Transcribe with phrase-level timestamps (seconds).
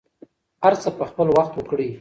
[0.63, 1.89] هر څه په خپل وخت وکړئ.